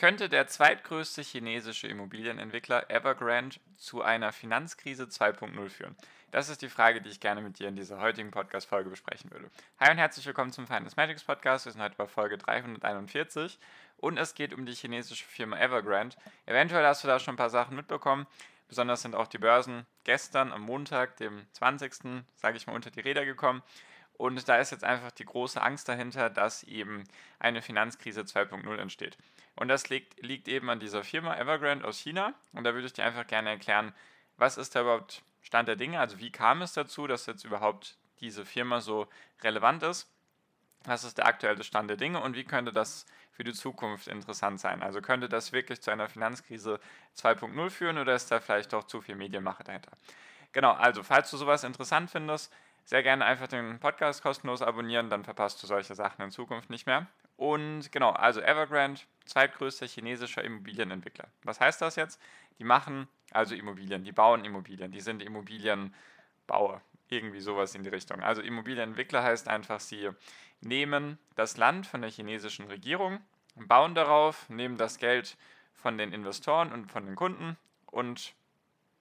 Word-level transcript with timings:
Könnte 0.00 0.30
der 0.30 0.46
zweitgrößte 0.46 1.20
chinesische 1.20 1.86
Immobilienentwickler 1.86 2.88
Evergrande 2.88 3.56
zu 3.76 4.00
einer 4.00 4.32
Finanzkrise 4.32 5.04
2.0 5.04 5.68
führen? 5.68 5.94
Das 6.30 6.48
ist 6.48 6.62
die 6.62 6.70
Frage, 6.70 7.02
die 7.02 7.10
ich 7.10 7.20
gerne 7.20 7.42
mit 7.42 7.58
dir 7.58 7.68
in 7.68 7.76
dieser 7.76 8.00
heutigen 8.00 8.30
Podcast-Folge 8.30 8.88
besprechen 8.88 9.30
würde. 9.30 9.50
Hi 9.78 9.90
und 9.90 9.98
herzlich 9.98 10.24
willkommen 10.24 10.52
zum 10.52 10.66
Finance 10.66 10.96
Magics 10.96 11.22
Podcast. 11.22 11.66
Wir 11.66 11.72
sind 11.72 11.82
heute 11.82 11.96
bei 11.98 12.06
Folge 12.06 12.38
341 12.38 13.58
und 13.98 14.16
es 14.16 14.32
geht 14.32 14.54
um 14.54 14.64
die 14.64 14.72
chinesische 14.72 15.26
Firma 15.26 15.58
Evergrande. 15.58 16.16
Eventuell 16.46 16.86
hast 16.86 17.04
du 17.04 17.06
da 17.06 17.18
schon 17.18 17.34
ein 17.34 17.36
paar 17.36 17.50
Sachen 17.50 17.76
mitbekommen. 17.76 18.26
Besonders 18.68 19.02
sind 19.02 19.14
auch 19.14 19.26
die 19.26 19.36
Börsen 19.36 19.84
gestern 20.04 20.50
am 20.50 20.62
Montag, 20.62 21.18
dem 21.18 21.44
20., 21.52 22.24
sage 22.36 22.56
ich 22.56 22.66
mal, 22.66 22.72
unter 22.72 22.90
die 22.90 23.00
Räder 23.00 23.26
gekommen. 23.26 23.62
Und 24.20 24.46
da 24.50 24.58
ist 24.58 24.70
jetzt 24.70 24.84
einfach 24.84 25.10
die 25.12 25.24
große 25.24 25.62
Angst 25.62 25.88
dahinter, 25.88 26.28
dass 26.28 26.62
eben 26.64 27.04
eine 27.38 27.62
Finanzkrise 27.62 28.20
2.0 28.20 28.76
entsteht. 28.76 29.16
Und 29.56 29.68
das 29.68 29.88
liegt, 29.88 30.20
liegt 30.20 30.46
eben 30.46 30.68
an 30.68 30.78
dieser 30.78 31.04
Firma 31.04 31.38
Evergrande 31.38 31.86
aus 31.88 31.98
China. 31.98 32.34
Und 32.52 32.64
da 32.64 32.74
würde 32.74 32.86
ich 32.86 32.92
dir 32.92 33.06
einfach 33.06 33.26
gerne 33.26 33.48
erklären, 33.48 33.94
was 34.36 34.58
ist 34.58 34.76
da 34.76 34.82
überhaupt 34.82 35.22
Stand 35.40 35.68
der 35.68 35.76
Dinge? 35.76 35.98
Also 35.98 36.18
wie 36.18 36.30
kam 36.30 36.60
es 36.60 36.74
dazu, 36.74 37.06
dass 37.06 37.24
jetzt 37.24 37.44
überhaupt 37.44 37.96
diese 38.20 38.44
Firma 38.44 38.82
so 38.82 39.08
relevant 39.40 39.82
ist? 39.84 40.06
Was 40.84 41.04
ist 41.04 41.16
der 41.16 41.24
aktuelle 41.24 41.64
Stand 41.64 41.88
der 41.88 41.96
Dinge 41.96 42.20
und 42.20 42.36
wie 42.36 42.44
könnte 42.44 42.74
das 42.74 43.06
für 43.32 43.44
die 43.44 43.54
Zukunft 43.54 44.06
interessant 44.06 44.60
sein? 44.60 44.82
Also 44.82 45.00
könnte 45.00 45.30
das 45.30 45.52
wirklich 45.52 45.80
zu 45.80 45.90
einer 45.90 46.10
Finanzkrise 46.10 46.78
2.0 47.16 47.70
führen 47.70 47.96
oder 47.96 48.14
ist 48.14 48.30
da 48.30 48.38
vielleicht 48.38 48.74
doch 48.74 48.84
zu 48.84 49.00
viel 49.00 49.14
Medienmache 49.14 49.64
dahinter? 49.64 49.92
Genau, 50.52 50.72
also 50.72 51.02
falls 51.02 51.30
du 51.30 51.38
sowas 51.38 51.64
interessant 51.64 52.10
findest, 52.10 52.52
sehr 52.84 53.02
gerne 53.02 53.24
einfach 53.24 53.48
den 53.48 53.78
Podcast 53.78 54.22
kostenlos 54.22 54.62
abonnieren, 54.62 55.10
dann 55.10 55.24
verpasst 55.24 55.62
du 55.62 55.66
solche 55.66 55.94
Sachen 55.94 56.22
in 56.22 56.30
Zukunft 56.30 56.70
nicht 56.70 56.86
mehr. 56.86 57.06
Und 57.36 57.90
genau, 57.92 58.10
also 58.10 58.40
Evergrande, 58.40 59.00
zweitgrößter 59.24 59.86
chinesischer 59.86 60.44
Immobilienentwickler. 60.44 61.28
Was 61.44 61.60
heißt 61.60 61.80
das 61.80 61.96
jetzt? 61.96 62.20
Die 62.58 62.64
machen 62.64 63.08
also 63.30 63.54
Immobilien, 63.54 64.04
die 64.04 64.12
bauen 64.12 64.44
Immobilien, 64.44 64.92
die 64.92 65.00
sind 65.00 65.22
Immobilienbauer, 65.22 66.82
irgendwie 67.08 67.40
sowas 67.40 67.74
in 67.74 67.82
die 67.82 67.88
Richtung. 67.88 68.22
Also 68.22 68.42
Immobilienentwickler 68.42 69.22
heißt 69.22 69.48
einfach, 69.48 69.80
sie 69.80 70.10
nehmen 70.60 71.18
das 71.36 71.56
Land 71.56 71.86
von 71.86 72.02
der 72.02 72.10
chinesischen 72.10 72.66
Regierung, 72.66 73.20
bauen 73.54 73.94
darauf, 73.94 74.48
nehmen 74.48 74.76
das 74.76 74.98
Geld 74.98 75.36
von 75.72 75.96
den 75.96 76.12
Investoren 76.12 76.72
und 76.72 76.90
von 76.90 77.06
den 77.06 77.16
Kunden 77.16 77.56
und 77.86 78.34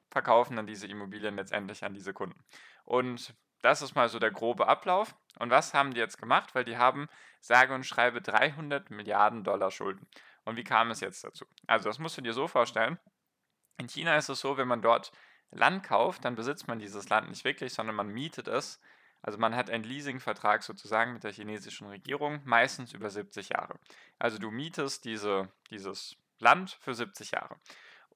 verkaufen 0.09 0.55
dann 0.55 0.67
diese 0.67 0.88
Immobilien 0.88 1.36
letztendlich 1.36 1.83
an 1.83 1.93
diese 1.93 2.14
Kunden. 2.14 2.39
Und 2.86 3.33
das 3.61 3.81
ist 3.81 3.95
mal 3.95 4.09
so 4.09 4.19
der 4.19 4.31
grobe 4.31 4.67
Ablauf. 4.67 5.15
Und 5.39 5.49
was 5.49 5.73
haben 5.73 5.93
die 5.93 5.99
jetzt 5.99 6.17
gemacht? 6.17 6.55
Weil 6.55 6.65
die 6.65 6.77
haben 6.77 7.07
sage 7.41 7.73
und 7.73 7.85
schreibe 7.85 8.21
300 8.21 8.89
Milliarden 8.89 9.43
Dollar 9.43 9.71
Schulden. 9.71 10.07
Und 10.45 10.55
wie 10.55 10.63
kam 10.63 10.91
es 10.91 10.99
jetzt 10.99 11.23
dazu? 11.23 11.45
Also 11.67 11.89
das 11.89 11.99
musst 11.99 12.17
du 12.17 12.21
dir 12.21 12.33
so 12.33 12.47
vorstellen. 12.47 12.97
In 13.77 13.87
China 13.87 14.17
ist 14.17 14.30
es 14.30 14.39
so, 14.39 14.57
wenn 14.57 14.67
man 14.67 14.81
dort 14.81 15.11
Land 15.52 15.83
kauft, 15.83 16.25
dann 16.25 16.35
besitzt 16.35 16.67
man 16.67 16.80
dieses 16.80 17.09
Land 17.09 17.30
nicht 17.30 17.43
wirklich, 17.43 17.73
sondern 17.73 17.95
man 17.95 18.09
mietet 18.09 18.47
es. 18.47 18.80
Also 19.21 19.37
man 19.37 19.55
hat 19.55 19.69
einen 19.69 19.83
Leasingvertrag 19.83 20.64
sozusagen 20.64 21.14
mit 21.14 21.23
der 21.23 21.33
chinesischen 21.33 21.87
Regierung, 21.87 22.42
meistens 22.45 22.93
über 22.93 23.09
70 23.09 23.49
Jahre. 23.49 23.80
Also 24.17 24.37
du 24.37 24.49
mietest 24.49 25.05
diese, 25.05 25.49
dieses 25.69 26.15
Land 26.39 26.77
für 26.81 26.93
70 26.93 27.31
Jahre. 27.31 27.58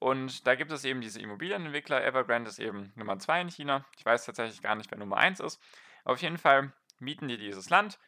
Und 0.04 0.46
da 0.46 0.54
gibt 0.54 0.70
es 0.70 0.84
eben 0.84 1.00
diese 1.00 1.18
Immobilienentwickler. 1.18 2.04
Evergrande 2.04 2.50
ist 2.50 2.58
eben 2.58 2.92
Nummer 2.94 3.18
2 3.18 3.40
in 3.40 3.48
China. 3.48 3.86
Ich 3.96 4.04
weiß 4.04 4.26
tatsächlich 4.26 4.60
gar 4.60 4.74
nicht, 4.74 4.90
wer 4.90 4.98
Nummer 4.98 5.16
1 5.16 5.40
ist. 5.40 5.58
Auf 6.04 6.20
jeden 6.20 6.36
Fall 6.36 6.74
mieten 6.98 7.26
die 7.26 7.38
dieses 7.38 7.70
Land, 7.70 7.98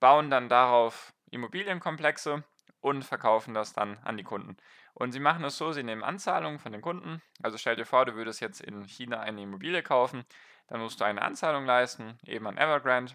bauen 0.00 0.30
dann 0.30 0.48
darauf 0.48 1.12
Immobilienkomplexe 1.30 2.42
und 2.80 3.04
verkaufen 3.04 3.52
das 3.52 3.74
dann 3.74 3.98
an 3.98 4.16
die 4.16 4.22
Kunden. 4.22 4.56
Und 4.94 5.12
sie 5.12 5.20
machen 5.20 5.44
es 5.44 5.58
so, 5.58 5.72
sie 5.72 5.82
nehmen 5.82 6.02
Anzahlungen 6.02 6.58
von 6.58 6.72
den 6.72 6.80
Kunden. 6.80 7.20
Also 7.42 7.58
stell 7.58 7.76
dir 7.76 7.84
vor, 7.84 8.06
du 8.06 8.14
würdest 8.14 8.40
jetzt 8.40 8.62
in 8.62 8.88
China 8.88 9.20
eine 9.20 9.42
Immobilie 9.42 9.82
kaufen, 9.82 10.24
dann 10.68 10.80
musst 10.80 11.02
du 11.02 11.04
eine 11.04 11.20
Anzahlung 11.20 11.66
leisten, 11.66 12.18
eben 12.24 12.46
an 12.46 12.56
Evergrande. 12.56 13.12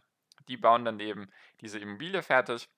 Die 0.48 0.58
bauen 0.58 0.86
dann 0.86 1.00
eben 1.00 1.28
diese 1.62 1.80
Immobilie 1.80 2.22
fertig 2.22 2.70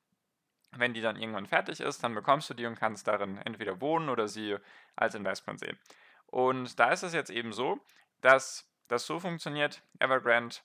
wenn 0.72 0.94
die 0.94 1.02
dann 1.02 1.16
irgendwann 1.16 1.48
fertig 1.48 1.80
ist, 1.80 2.04
dann 2.04 2.14
bekommst 2.14 2.50
du 2.50 2.54
die 2.54 2.66
und 2.66 2.80
kannst 2.80 3.08
darin 3.08 3.38
entweder 3.38 3.82
wohnen 3.82 4.10
oder 4.10 4.28
sie 4.28 4.58
als 4.96 5.16
Investment 5.16 5.60
sehen. 5.60 5.78
Und 6.28 6.80
da 6.80 6.92
ist 6.92 7.04
es 7.04 7.14
jetzt 7.14 7.32
eben 7.32 7.54
so, 7.54 7.80
dass 8.22 8.70
das 8.88 9.06
so 9.06 9.20
funktioniert, 9.20 9.82
Evergrande 10.00 10.58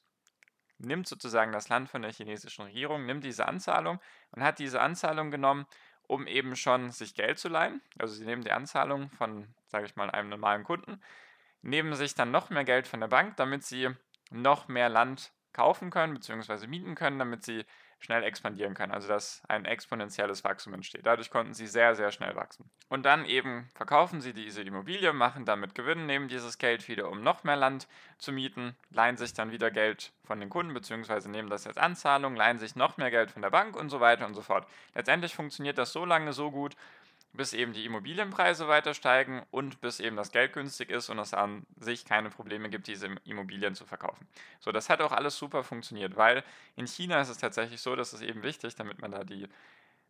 nimmt 0.79 1.07
sozusagen 1.07 1.53
das 1.53 1.69
Land 1.69 1.89
von 1.89 2.03
der 2.03 2.13
chinesischen 2.13 2.65
Regierung, 2.65 3.07
nimmt 3.07 3.25
diese 3.25 3.47
Anzahlung 3.47 4.01
und 4.33 4.43
hat 4.43 4.59
diese 4.59 4.81
Anzahlung 4.81 5.31
genommen, 5.31 5.67
um 6.07 6.27
eben 6.27 6.57
schon 6.57 6.91
sich 6.91 7.15
Geld 7.15 7.39
zu 7.39 7.49
leihen. 7.49 7.81
Also 7.99 8.15
sie 8.15 8.25
nehmen 8.25 8.43
die 8.43 8.53
Anzahlung 8.53 9.11
von, 9.11 9.55
sage 9.69 9.87
ich 9.87 9.97
mal, 9.97 10.11
einem 10.11 10.29
normalen 10.29 10.65
Kunden, 10.65 11.01
nehmen 11.63 11.95
sich 11.95 12.15
dann 12.15 12.31
noch 12.31 12.51
mehr 12.51 12.65
Geld 12.65 12.87
von 12.87 13.01
der 13.01 13.09
Bank, 13.09 13.37
damit 13.37 13.65
sie 13.65 13.89
noch 14.31 14.69
mehr 14.69 14.89
Land 14.89 15.33
kaufen 15.53 15.91
können 15.91 16.15
bzw. 16.15 16.67
mieten 16.67 16.95
können, 16.95 17.19
damit 17.19 17.45
sie 17.45 17.65
schnell 18.05 18.23
expandieren 18.23 18.75
können, 18.75 18.93
also 18.93 19.09
dass 19.09 19.43
ein 19.49 19.65
exponentielles 19.65 20.45
Wachstum 20.45 20.75
entsteht. 20.75 21.07
Dadurch 21.07 21.31
konnten 21.31 21.55
sie 21.55 21.67
sehr, 21.67 21.95
sehr 21.95 22.13
schnell 22.13 22.37
wachsen. 22.37 22.71
Und 22.89 23.05
dann 23.05 23.25
eben 23.25 23.69
verkaufen 23.75 24.21
sie 24.21 24.35
diese 24.35 24.63
Immobilie, 24.63 25.13
machen 25.13 25.47
damit 25.47 25.75
Gewinn, 25.75 26.07
nehmen 26.07 26.29
dieses 26.29 26.59
Geld 26.59 26.87
wieder, 26.89 27.11
um 27.11 27.23
noch 27.23 27.45
mehr 27.45 27.57
Land 27.57 27.89
zu 28.19 28.31
mieten, 28.31 28.77
leihen 28.91 29.17
sich 29.17 29.33
dann 29.33 29.51
wieder 29.51 29.71
Geld 29.71 30.13
von 30.25 30.39
den 30.39 30.51
Kunden, 30.51 30.75
beziehungsweise 30.75 31.31
nehmen 31.31 31.49
das 31.49 31.67
als 31.67 31.79
Anzahlung, 31.79 32.37
leihen 32.37 32.59
sich 32.59 32.77
noch 32.77 32.99
mehr 32.99 33.11
Geld 33.11 33.31
von 33.31 33.43
der 33.43 33.51
Bank 33.51 33.75
und 33.75 33.89
so 33.89 34.01
weiter 34.01 34.27
und 34.27 34.35
so 34.35 34.43
fort. 34.43 34.67
Letztendlich 34.95 35.35
funktioniert 35.35 35.79
das 35.79 35.93
so 35.93 36.05
lange 36.05 36.33
so 36.33 36.51
gut, 36.51 36.77
bis 37.35 37.53
eben 37.53 37.73
die 37.73 37.85
Immobilienpreise 37.85 38.69
weiter 38.69 38.95
steigen 38.95 39.43
und 39.51 39.81
bis 39.81 40.01
eben 40.01 40.17
das 40.17 40.31
Geld 40.31 40.53
günstig 40.53 40.91
ist 40.91 41.11
und 41.11 41.19
es 41.19 41.35
an 41.35 41.67
sich 41.77 42.05
keine 42.05 42.31
Probleme 42.31 42.71
gibt, 42.71 42.87
diese 42.87 43.09
Immobilien 43.25 43.75
zu 43.75 43.85
verkaufen. 43.85 44.27
So, 44.61 44.73
das 44.73 44.89
hat 44.89 45.01
auch 45.01 45.13
alles 45.13 45.37
super 45.37 45.65
funktioniert, 45.65 46.17
weil 46.17 46.45
in 46.77 46.87
China 46.87 47.21
ist 47.21 47.29
es 47.29 47.39
tatsächlich 47.39 47.81
so, 47.81 47.97
das 47.97 48.13
ist 48.13 48.23
eben 48.23 48.43
wichtig, 48.43 48.77
damit 48.77 49.01
man 49.01 49.11
da 49.11 49.25
die 49.25 49.49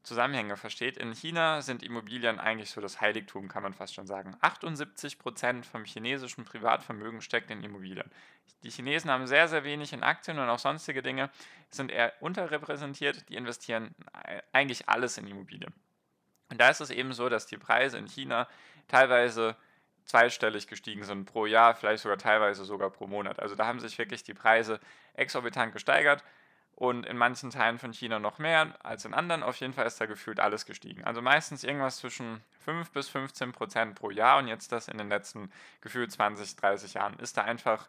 Zusammenhänge 0.02 0.58
versteht. 0.58 0.98
In 0.98 1.12
China 1.12 1.62
sind 1.62 1.82
Immobilien 1.82 2.38
eigentlich 2.38 2.70
so 2.70 2.82
das 2.82 3.00
Heiligtum, 3.00 3.48
kann 3.48 3.62
man 3.62 3.72
fast 3.72 3.94
schon 3.94 4.06
sagen. 4.06 4.36
78 4.42 5.18
Prozent 5.18 5.64
vom 5.64 5.84
chinesischen 5.86 6.44
Privatvermögen 6.44 7.22
steckt 7.22 7.50
in 7.50 7.62
Immobilien. 7.62 8.10
Die 8.64 8.70
Chinesen 8.70 9.10
haben 9.10 9.26
sehr, 9.26 9.48
sehr 9.48 9.64
wenig 9.64 9.94
in 9.94 10.02
Aktien 10.02 10.38
und 10.38 10.48
auch 10.50 10.58
sonstige 10.58 11.02
Dinge, 11.02 11.30
sind 11.70 11.90
eher 11.90 12.12
unterrepräsentiert. 12.20 13.28
Die 13.30 13.36
investieren 13.36 13.94
eigentlich 14.52 14.90
alles 14.90 15.16
in 15.16 15.26
Immobilien. 15.26 15.72
Und 16.50 16.60
da 16.60 16.69
ist 16.69 16.81
es 16.81 16.91
eben 16.91 17.12
so, 17.12 17.28
dass 17.28 17.47
die 17.47 17.59
Preise 17.59 17.99
in 17.99 18.06
China 18.06 18.47
teilweise 18.88 19.56
zweistellig 20.05 20.66
gestiegen 20.66 21.05
sind 21.05 21.25
pro 21.25 21.47
Jahr, 21.47 21.75
vielleicht 21.75 22.03
sogar 22.03 22.19
teilweise 22.19 22.65
sogar 22.65 22.91
pro 22.91 23.06
Monat. 23.06 23.41
Also 23.41 23.55
da 23.55 23.66
haben 23.66 23.81
sich 23.81 23.99
wirklich 23.99 24.22
die 24.22 24.34
Preise 24.34 24.81
exorbitant 25.15 25.72
gesteigert 25.72 26.22
und 26.77 27.06
in 27.06 27.16
manchen 27.16 27.50
Teilen 27.50 27.78
von 27.78 27.93
China 27.93 28.19
noch 28.19 28.38
mehr 28.38 28.75
als 28.82 29.05
in 29.05 29.15
anderen. 29.15 29.43
Auf 29.43 29.56
jeden 29.56 29.72
Fall 29.72 29.87
ist 29.87 30.00
da 30.00 30.06
gefühlt 30.06 30.41
alles 30.41 30.66
gestiegen. 30.66 31.05
Also 31.05 31.22
meistens 31.22 31.65
irgendwas 31.65 31.99
zwischen 31.99 32.43
5 32.65 32.91
bis 32.91 33.09
15 33.09 33.53
Prozent 33.53 33.94
pro 33.94 34.11
Jahr 34.11 34.38
und 34.38 34.49
jetzt 34.49 34.73
das 34.73 34.88
in 34.88 34.99
den 34.99 35.08
letzten 35.08 35.50
gefühlt 35.81 36.11
20, 36.12 36.56
30 36.56 36.94
Jahren 36.94 37.19
ist 37.19 37.37
da 37.37 37.43
einfach 37.43 37.88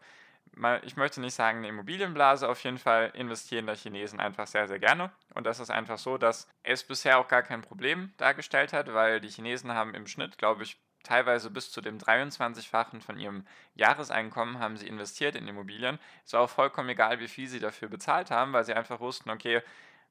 ich 0.83 0.95
möchte 0.95 1.19
nicht 1.19 1.33
sagen 1.33 1.59
eine 1.59 1.67
Immobilienblase, 1.67 2.47
auf 2.47 2.63
jeden 2.63 2.77
Fall 2.77 3.11
investieren 3.13 3.67
da 3.67 3.73
Chinesen 3.73 4.19
einfach 4.19 4.47
sehr, 4.47 4.67
sehr 4.67 4.79
gerne. 4.79 5.11
Und 5.33 5.45
das 5.45 5.59
ist 5.59 5.69
einfach 5.69 5.97
so, 5.97 6.17
dass 6.17 6.47
es 6.63 6.83
bisher 6.83 7.19
auch 7.19 7.27
gar 7.27 7.43
kein 7.43 7.61
Problem 7.61 8.13
dargestellt 8.17 8.71
hat, 8.71 8.93
weil 8.93 9.19
die 9.19 9.29
Chinesen 9.29 9.73
haben 9.73 9.93
im 9.93 10.07
Schnitt, 10.07 10.37
glaube 10.37 10.63
ich, 10.63 10.77
teilweise 11.03 11.49
bis 11.49 11.71
zu 11.71 11.81
dem 11.81 11.97
23-fachen 11.97 13.01
von 13.01 13.17
ihrem 13.17 13.45
Jahreseinkommen 13.75 14.59
haben 14.59 14.77
sie 14.77 14.87
investiert 14.87 15.35
in 15.35 15.47
Immobilien. 15.47 15.99
Es 16.25 16.33
war 16.33 16.41
auch 16.41 16.49
vollkommen 16.49 16.89
egal, 16.89 17.19
wie 17.19 17.27
viel 17.27 17.47
sie 17.47 17.59
dafür 17.59 17.89
bezahlt 17.89 18.31
haben, 18.31 18.53
weil 18.53 18.63
sie 18.63 18.73
einfach 18.73 18.99
wussten, 18.99 19.29
okay, 19.29 19.61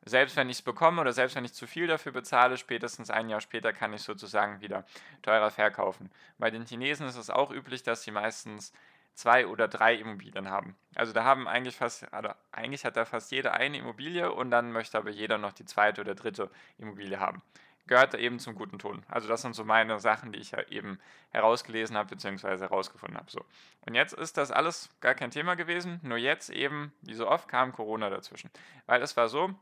selbst 0.06 0.36
wenn 0.36 0.50
ich 0.50 0.58
es 0.58 0.62
bekomme 0.62 1.00
oder 1.00 1.12
selbst 1.12 1.34
wenn 1.34 1.44
ich 1.44 1.54
zu 1.54 1.66
viel 1.66 1.86
dafür 1.86 2.12
bezahle, 2.12 2.58
spätestens 2.58 3.10
ein 3.10 3.28
Jahr 3.28 3.40
später 3.40 3.72
kann 3.72 3.92
ich 3.94 4.02
sozusagen 4.02 4.60
wieder 4.60 4.84
teurer 5.22 5.50
verkaufen. 5.50 6.10
Bei 6.38 6.50
den 6.50 6.66
Chinesen 6.66 7.06
ist 7.06 7.16
es 7.16 7.30
auch 7.30 7.50
üblich, 7.50 7.82
dass 7.82 8.02
sie 8.02 8.10
meistens 8.10 8.72
zwei 9.14 9.46
oder 9.46 9.68
drei 9.68 9.94
Immobilien 9.94 10.50
haben. 10.50 10.76
Also 10.94 11.12
da 11.12 11.24
haben 11.24 11.48
eigentlich 11.48 11.76
fast, 11.76 12.12
also 12.12 12.30
eigentlich 12.52 12.84
hat 12.84 12.96
da 12.96 13.04
fast 13.04 13.30
jeder 13.32 13.54
eine 13.54 13.78
Immobilie 13.78 14.32
und 14.32 14.50
dann 14.50 14.72
möchte 14.72 14.98
aber 14.98 15.10
jeder 15.10 15.38
noch 15.38 15.52
die 15.52 15.64
zweite 15.64 16.00
oder 16.00 16.14
dritte 16.14 16.50
Immobilie 16.78 17.18
haben. 17.18 17.42
gehört 17.86 18.14
da 18.14 18.18
eben 18.18 18.38
zum 18.38 18.54
guten 18.54 18.78
Ton. 18.78 19.04
Also 19.08 19.28
das 19.28 19.42
sind 19.42 19.54
so 19.54 19.64
meine 19.64 20.00
Sachen, 20.00 20.32
die 20.32 20.38
ich 20.38 20.52
ja 20.52 20.62
eben 20.68 20.98
herausgelesen 21.30 21.96
habe 21.96 22.14
bzw. 22.14 22.58
herausgefunden 22.58 23.18
habe. 23.18 23.30
So. 23.30 23.44
Und 23.86 23.94
jetzt 23.94 24.14
ist 24.14 24.36
das 24.36 24.50
alles 24.50 24.90
gar 25.00 25.14
kein 25.14 25.30
Thema 25.30 25.54
gewesen, 25.54 26.00
nur 26.02 26.18
jetzt 26.18 26.50
eben, 26.50 26.92
wie 27.02 27.14
so 27.14 27.28
oft, 27.28 27.48
kam 27.48 27.72
Corona 27.72 28.10
dazwischen. 28.10 28.50
Weil 28.86 29.02
es 29.02 29.16
war 29.16 29.28
so, 29.28 29.54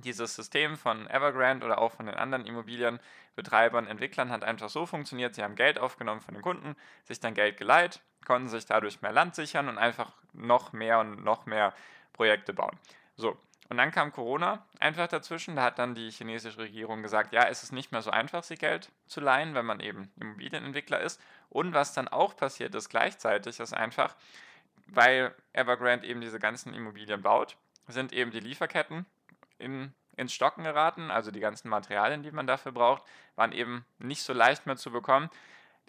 dieses 0.00 0.34
System 0.34 0.76
von 0.76 1.08
Evergrande 1.08 1.66
oder 1.66 1.78
auch 1.78 1.92
von 1.92 2.06
den 2.06 2.14
anderen 2.14 2.46
Immobilienbetreibern, 2.46 3.86
Entwicklern 3.86 4.30
hat 4.30 4.44
einfach 4.44 4.68
so 4.68 4.86
funktioniert, 4.86 5.34
sie 5.34 5.42
haben 5.42 5.54
Geld 5.54 5.78
aufgenommen 5.78 6.20
von 6.20 6.34
den 6.34 6.42
Kunden, 6.42 6.76
sich 7.04 7.20
dann 7.20 7.34
Geld 7.34 7.56
geleiht, 7.56 8.00
konnten 8.26 8.48
sich 8.48 8.66
dadurch 8.66 9.02
mehr 9.02 9.12
Land 9.12 9.34
sichern 9.34 9.68
und 9.68 9.78
einfach 9.78 10.12
noch 10.32 10.72
mehr 10.72 11.00
und 11.00 11.24
noch 11.24 11.46
mehr 11.46 11.74
Projekte 12.12 12.52
bauen. 12.52 12.78
So, 13.16 13.36
und 13.70 13.76
dann 13.76 13.92
kam 13.92 14.12
Corona 14.12 14.66
einfach 14.80 15.06
dazwischen. 15.06 15.54
Da 15.54 15.62
hat 15.62 15.78
dann 15.78 15.94
die 15.94 16.10
chinesische 16.10 16.58
Regierung 16.58 17.02
gesagt, 17.02 17.32
ja, 17.32 17.44
es 17.44 17.62
ist 17.62 17.72
nicht 17.72 17.92
mehr 17.92 18.02
so 18.02 18.10
einfach, 18.10 18.42
sich 18.42 18.58
Geld 18.58 18.90
zu 19.06 19.20
leihen, 19.20 19.54
wenn 19.54 19.64
man 19.64 19.78
eben 19.78 20.12
Immobilienentwickler 20.20 21.00
ist. 21.00 21.20
Und 21.48 21.72
was 21.72 21.94
dann 21.94 22.08
auch 22.08 22.36
passiert 22.36 22.74
ist 22.74 22.88
gleichzeitig, 22.88 23.60
ist 23.60 23.72
einfach, 23.72 24.16
weil 24.88 25.32
Evergrande 25.52 26.08
eben 26.08 26.20
diese 26.20 26.40
ganzen 26.40 26.74
Immobilien 26.74 27.22
baut, 27.22 27.56
sind 27.86 28.12
eben 28.12 28.32
die 28.32 28.40
Lieferketten 28.40 29.06
in, 29.60 29.92
ins 30.16 30.32
Stocken 30.32 30.64
geraten. 30.64 31.10
Also 31.10 31.30
die 31.30 31.40
ganzen 31.40 31.68
Materialien, 31.68 32.22
die 32.22 32.32
man 32.32 32.46
dafür 32.46 32.72
braucht, 32.72 33.02
waren 33.36 33.52
eben 33.52 33.84
nicht 33.98 34.22
so 34.22 34.32
leicht 34.32 34.66
mehr 34.66 34.76
zu 34.76 34.90
bekommen. 34.90 35.30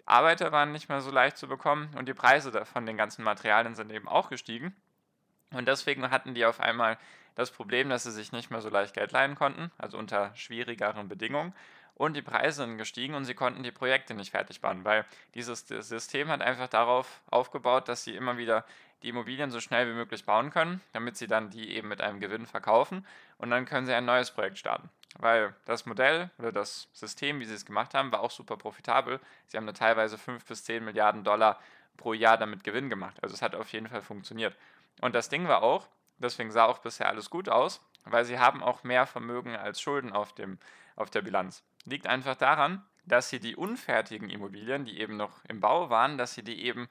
Arbeiter 0.04 0.52
waren 0.52 0.72
nicht 0.72 0.88
mehr 0.88 1.00
so 1.00 1.10
leicht 1.10 1.36
zu 1.36 1.48
bekommen 1.48 1.90
und 1.96 2.08
die 2.08 2.14
Preise 2.14 2.64
von 2.64 2.86
den 2.86 2.96
ganzen 2.96 3.22
Materialien 3.22 3.74
sind 3.74 3.92
eben 3.92 4.08
auch 4.08 4.30
gestiegen. 4.30 4.74
Und 5.52 5.68
deswegen 5.68 6.10
hatten 6.10 6.34
die 6.34 6.44
auf 6.44 6.60
einmal 6.60 6.98
das 7.34 7.50
Problem, 7.50 7.88
dass 7.88 8.02
sie 8.02 8.10
sich 8.10 8.32
nicht 8.32 8.50
mehr 8.50 8.60
so 8.60 8.68
leicht 8.68 8.94
Geld 8.94 9.12
leihen 9.12 9.34
konnten, 9.34 9.70
also 9.78 9.98
unter 9.98 10.34
schwierigeren 10.34 11.08
Bedingungen. 11.08 11.54
Und 11.94 12.14
die 12.14 12.22
Preise 12.22 12.62
sind 12.62 12.78
gestiegen 12.78 13.14
und 13.14 13.26
sie 13.26 13.34
konnten 13.34 13.62
die 13.62 13.70
Projekte 13.70 14.14
nicht 14.14 14.30
fertig 14.30 14.60
bauen, 14.60 14.84
weil 14.84 15.04
dieses 15.34 15.66
System 15.68 16.28
hat 16.28 16.40
einfach 16.40 16.68
darauf 16.68 17.20
aufgebaut, 17.30 17.88
dass 17.88 18.02
sie 18.04 18.16
immer 18.16 18.38
wieder 18.38 18.64
die 19.02 19.08
Immobilien 19.08 19.50
so 19.50 19.60
schnell 19.60 19.88
wie 19.88 19.94
möglich 19.94 20.24
bauen 20.24 20.50
können, 20.50 20.80
damit 20.92 21.16
sie 21.16 21.26
dann 21.26 21.50
die 21.50 21.76
eben 21.76 21.88
mit 21.88 22.00
einem 22.00 22.20
Gewinn 22.20 22.46
verkaufen 22.46 23.06
und 23.38 23.50
dann 23.50 23.64
können 23.64 23.86
sie 23.86 23.94
ein 23.94 24.04
neues 24.04 24.30
Projekt 24.30 24.58
starten. 24.58 24.88
Weil 25.18 25.54
das 25.66 25.84
Modell 25.84 26.30
oder 26.38 26.52
das 26.52 26.88
System, 26.92 27.40
wie 27.40 27.44
sie 27.44 27.54
es 27.54 27.66
gemacht 27.66 27.94
haben, 27.94 28.12
war 28.12 28.20
auch 28.20 28.30
super 28.30 28.56
profitabel. 28.56 29.20
Sie 29.46 29.56
haben 29.56 29.66
da 29.66 29.72
teilweise 29.72 30.16
5 30.16 30.44
bis 30.44 30.64
10 30.64 30.84
Milliarden 30.84 31.22
Dollar 31.22 31.60
pro 31.96 32.14
Jahr 32.14 32.38
damit 32.38 32.64
Gewinn 32.64 32.88
gemacht. 32.88 33.18
Also 33.22 33.34
es 33.34 33.42
hat 33.42 33.54
auf 33.54 33.72
jeden 33.72 33.88
Fall 33.88 34.02
funktioniert. 34.02 34.56
Und 35.00 35.14
das 35.14 35.28
Ding 35.28 35.48
war 35.48 35.62
auch, 35.62 35.86
deswegen 36.18 36.50
sah 36.50 36.64
auch 36.64 36.78
bisher 36.78 37.08
alles 37.08 37.28
gut 37.28 37.48
aus, 37.48 37.84
weil 38.04 38.24
sie 38.24 38.38
haben 38.38 38.62
auch 38.62 38.84
mehr 38.84 39.06
Vermögen 39.06 39.54
als 39.54 39.80
Schulden 39.80 40.12
auf, 40.12 40.34
dem, 40.34 40.58
auf 40.96 41.10
der 41.10 41.22
Bilanz. 41.22 41.62
Liegt 41.84 42.06
einfach 42.06 42.36
daran, 42.36 42.82
dass 43.04 43.28
sie 43.28 43.40
die 43.40 43.56
unfertigen 43.56 44.30
Immobilien, 44.30 44.84
die 44.84 45.00
eben 45.00 45.16
noch 45.16 45.44
im 45.46 45.60
Bau 45.60 45.90
waren, 45.90 46.18
dass 46.18 46.34
sie 46.34 46.44
die 46.44 46.64
eben 46.64 46.88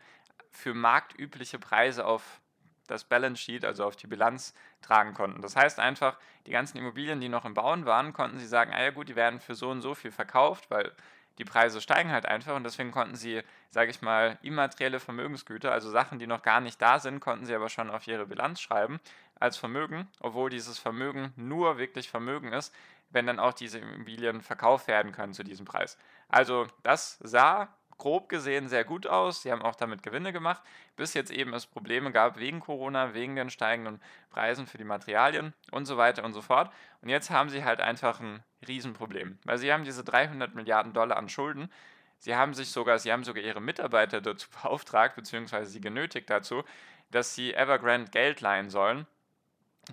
für 0.50 0.74
marktübliche 0.74 1.60
Preise 1.60 2.06
auf 2.06 2.42
das 2.88 3.04
Balance 3.06 3.42
Sheet, 3.42 3.64
also 3.64 3.86
auf 3.86 3.96
die 3.96 4.08
Bilanz 4.08 4.54
tragen 4.82 5.14
konnten. 5.14 5.42
Das 5.42 5.56
heißt 5.56 5.80
einfach, 5.80 6.18
die 6.46 6.52
ganzen 6.52 6.78
Immobilien, 6.78 7.22
die 7.22 7.30
noch 7.30 7.46
im 7.46 7.54
Bauen 7.54 7.86
waren, 7.86 8.14
konnten 8.14 8.38
sie 8.38 8.48
sagen, 8.48 8.74
ah 8.74 8.82
ja 8.82 8.92
gut, 8.92 9.08
die 9.08 9.16
werden 9.16 9.40
für 9.40 9.56
so 9.56 9.70
und 9.70 9.82
so 9.82 9.96
viel 9.96 10.12
verkauft, 10.12 10.70
weil 10.70 10.92
die 11.38 11.46
Preise 11.46 11.82
steigen 11.82 12.12
halt 12.12 12.26
einfach 12.26 12.56
und 12.56 12.64
deswegen 12.64 12.92
konnten 12.92 13.16
sie, 13.16 13.42
sage 13.70 13.90
ich 13.90 14.02
mal, 14.02 14.38
immaterielle 14.42 15.00
Vermögensgüter, 15.00 15.72
also 15.72 15.90
Sachen, 15.90 16.20
die 16.20 16.28
noch 16.28 16.42
gar 16.42 16.60
nicht 16.60 16.82
da 16.82 17.00
sind, 17.00 17.20
konnten 17.20 17.46
sie 17.46 17.56
aber 17.56 17.70
schon 17.70 17.90
auf 17.90 18.06
ihre 18.08 18.26
Bilanz 18.26 18.60
schreiben 18.60 19.00
als 19.40 19.58
Vermögen, 19.58 20.08
obwohl 20.20 20.50
dieses 20.50 20.78
Vermögen 20.78 21.34
nur 21.36 21.78
wirklich 21.78 22.10
Vermögen 22.10 22.52
ist, 22.52 22.74
wenn 23.10 23.26
dann 23.26 23.40
auch 23.40 23.54
diese 23.54 23.80
Immobilien 23.80 24.42
verkauft 24.42 24.88
werden 24.88 25.12
können 25.12 25.34
zu 25.34 25.44
diesem 25.44 25.66
Preis. 25.66 25.98
Also 26.30 26.68
das 26.84 27.18
sah 27.22 27.70
grob 28.02 28.30
gesehen 28.30 28.68
sehr 28.68 28.84
gut 28.84 29.06
aus. 29.06 29.44
Sie 29.44 29.52
haben 29.52 29.62
auch 29.62 29.76
damit 29.76 30.02
Gewinne 30.02 30.34
gemacht, 30.34 30.64
bis 30.96 31.14
jetzt 31.14 31.30
eben 31.30 31.54
es 31.54 31.68
Probleme 31.68 32.12
gab 32.12 32.40
wegen 32.40 32.60
Corona, 32.60 33.14
wegen 33.14 33.36
den 33.36 33.52
steigenden 33.52 34.02
Preisen 34.32 34.66
für 34.66 34.80
die 34.80 34.84
Materialien 34.84 35.54
und 35.70 35.86
so 35.86 35.98
weiter 35.98 36.24
und 36.24 36.34
so 36.34 36.42
fort. 36.42 36.74
Und 37.04 37.10
jetzt 37.10 37.30
haben 37.30 37.50
sie 37.50 37.64
halt 37.64 37.80
einfach 37.80 38.20
ein 38.20 38.44
Riesenproblem, 38.68 39.38
weil 39.46 39.60
sie 39.60 39.72
haben 39.72 39.84
diese 39.84 40.04
300 40.04 40.56
Milliarden 40.56 40.94
Dollar 40.94 41.16
an 41.16 41.30
Schulden. 41.30 41.72
Sie 42.18 42.36
haben 42.36 42.56
sich 42.56 42.72
sogar, 42.72 42.98
sie 42.98 43.12
haben 43.12 43.24
sogar 43.24 43.44
ihre 43.44 43.62
Mitarbeiter 43.62 44.20
dazu 44.20 44.50
beauftragt, 44.64 45.16
beziehungsweise 45.16 45.70
sie 45.70 45.82
genötigt 45.82 46.28
dazu, 46.28 46.64
dass 47.12 47.36
sie 47.36 47.54
Evergrande 47.54 48.10
Geld 48.10 48.42
leihen 48.42 48.72
sollen, 48.72 49.06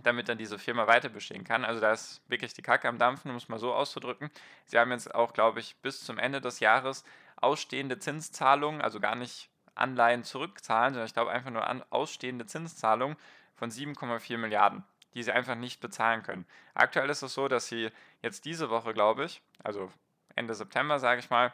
damit 0.02 0.30
dann 0.30 0.38
diese 0.38 0.58
Firma 0.58 0.86
weiter 0.86 1.10
bestehen 1.10 1.44
kann. 1.44 1.66
Also 1.66 1.78
da 1.78 1.92
ist 1.92 2.22
wirklich 2.26 2.54
die 2.54 2.62
Kacke 2.62 2.88
am 2.88 2.96
Dampfen, 2.96 3.30
um 3.30 3.36
es 3.36 3.50
mal 3.50 3.58
so 3.58 3.74
auszudrücken. 3.74 4.30
Sie 4.64 4.78
haben 4.78 4.92
jetzt 4.92 5.14
auch, 5.14 5.34
glaube 5.34 5.60
ich, 5.60 5.76
bis 5.82 6.02
zum 6.02 6.18
Ende 6.18 6.40
des 6.40 6.60
Jahres 6.60 7.04
ausstehende 7.40 7.98
Zinszahlungen, 7.98 8.80
also 8.80 9.00
gar 9.00 9.14
nicht 9.14 9.50
Anleihen 9.74 10.24
zurückzahlen, 10.24 10.94
sondern 10.94 11.06
ich 11.06 11.14
glaube 11.14 11.30
einfach 11.30 11.50
nur 11.50 11.66
an 11.66 11.84
ausstehende 11.90 12.46
Zinszahlungen 12.46 13.16
von 13.54 13.70
7,4 13.70 14.38
Milliarden, 14.38 14.84
die 15.14 15.22
sie 15.22 15.32
einfach 15.32 15.54
nicht 15.54 15.80
bezahlen 15.80 16.22
können. 16.22 16.46
Aktuell 16.74 17.08
ist 17.10 17.22
es 17.22 17.34
so, 17.34 17.48
dass 17.48 17.68
sie 17.68 17.90
jetzt 18.22 18.44
diese 18.44 18.70
Woche, 18.70 18.92
glaube 18.92 19.24
ich, 19.24 19.42
also 19.62 19.90
Ende 20.34 20.54
September, 20.54 20.98
sage 20.98 21.20
ich 21.20 21.30
mal, 21.30 21.52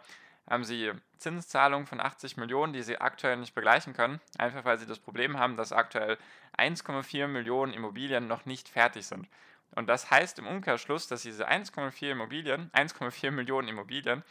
haben 0.49 0.65
sie 0.65 0.93
Zinszahlungen 1.19 1.87
von 1.87 2.01
80 2.01 2.37
Millionen, 2.37 2.75
die 2.75 2.83
sie 2.83 2.99
aktuell 2.99 3.37
nicht 3.37 3.55
begleichen 3.55 3.95
können, 3.95 4.21
einfach 4.39 4.65
weil 4.65 4.79
sie 4.79 4.87
das 4.87 4.99
Problem 4.99 5.39
haben, 5.39 5.57
dass 5.57 5.73
aktuell 5.73 6.19
1,4 6.59 7.27
Millionen 7.29 7.73
Immobilien 7.73 8.27
noch 8.27 8.45
nicht 8.45 8.69
fertig 8.69 9.07
sind. 9.07 9.27
Und 9.75 9.89
das 9.89 10.11
heißt 10.11 10.39
im 10.39 10.47
Umkehrschluss, 10.47 11.09
dass 11.09 11.23
diese 11.23 11.49
1,4 11.49 12.11
Immobilien, 12.11 12.71
1,4 12.73 13.31
Millionen 13.31 13.69
Immobilien 13.69 14.23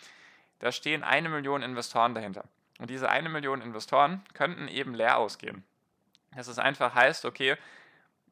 da 0.63 0.71
stehen 0.71 1.03
eine 1.03 1.27
Million 1.27 1.61
Investoren 1.61 2.15
dahinter. 2.15 2.45
Und 2.79 2.89
diese 2.89 3.09
eine 3.09 3.27
Million 3.27 3.61
Investoren 3.61 4.23
könnten 4.33 4.69
eben 4.69 4.95
leer 4.95 5.17
ausgehen. 5.17 5.65
Dass 6.33 6.47
es 6.47 6.57
einfach 6.57 6.95
heißt, 6.95 7.25
okay, 7.25 7.57